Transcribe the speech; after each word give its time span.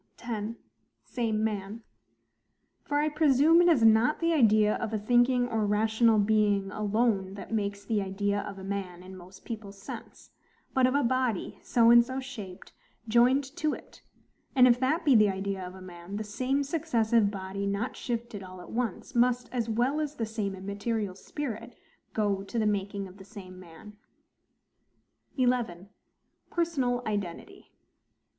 10. 0.17 0.55
Same 1.03 1.43
man. 1.43 1.83
For 2.81 2.97
I 2.97 3.07
presume 3.07 3.61
it 3.61 3.67
is 3.67 3.83
not 3.83 4.19
the 4.19 4.33
idea 4.33 4.73
of 4.77 4.91
a 4.91 4.97
thinking 4.97 5.47
or 5.47 5.63
rational 5.67 6.17
being 6.17 6.71
alone 6.71 7.35
that 7.35 7.53
makes 7.53 7.85
the 7.85 8.01
IDEA 8.01 8.39
OF 8.41 8.57
A 8.57 8.63
MAN 8.63 9.03
in 9.03 9.15
most 9.15 9.45
people's 9.45 9.79
sense: 9.79 10.31
but 10.73 10.87
of 10.87 10.95
a 10.95 11.03
body, 11.03 11.59
so 11.61 11.91
and 11.91 12.03
so 12.03 12.19
shaped, 12.19 12.73
joined 13.07 13.43
to 13.57 13.75
it; 13.75 14.01
and 14.55 14.67
if 14.67 14.79
that 14.79 15.05
be 15.05 15.13
the 15.15 15.29
idea 15.29 15.63
of 15.63 15.75
a 15.75 15.81
man, 15.83 16.15
the 16.17 16.23
same 16.23 16.63
successive 16.63 17.29
body 17.29 17.67
not 17.67 17.95
shifted 17.95 18.41
all 18.41 18.59
at 18.59 18.71
once, 18.71 19.13
must, 19.13 19.49
as 19.51 19.69
well 19.69 19.99
as 19.99 20.15
the 20.15 20.25
same 20.25 20.55
immaterial 20.55 21.13
spirit, 21.13 21.75
go 22.15 22.41
to 22.41 22.57
the 22.57 22.65
making 22.65 23.07
of 23.07 23.17
the 23.17 23.23
same 23.23 23.59
man. 23.59 23.97
11. 25.37 25.89
Personal 26.49 27.03
Identity. 27.05 27.71